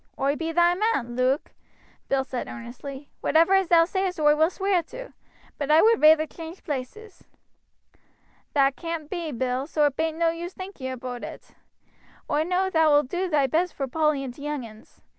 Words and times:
"Oi 0.19 0.35
be 0.35 0.51
thy 0.51 0.73
man, 0.73 1.15
Luke," 1.15 1.51
Bill 2.09 2.23
said 2.23 2.47
earnestly. 2.47 3.11
"Whatever 3.21 3.53
as 3.53 3.67
thou 3.67 3.85
sayest 3.85 4.19
oi 4.19 4.35
will 4.35 4.49
sweer 4.49 4.81
to; 4.81 5.13
but 5.59 5.69
I 5.69 5.83
would 5.83 6.01
reyther 6.01 6.25
change 6.25 6.63
places." 6.63 7.23
"That 8.53 8.75
caan't 8.75 9.11
be, 9.11 9.31
Bill, 9.31 9.67
so 9.67 9.85
it 9.85 9.95
bain't 9.95 10.17
no 10.17 10.29
use 10.31 10.53
thinking 10.55 10.91
aboot 10.91 11.23
it. 11.23 11.51
Oi 12.31 12.41
know 12.41 12.71
thou 12.71 12.89
wilt 12.91 13.09
do 13.09 13.29
thy 13.29 13.45
best 13.45 13.75
vor 13.75 13.87
Polly 13.87 14.23
and 14.23 14.33
t' 14.33 14.41
young 14.41 14.65
uns. 14.65 15.01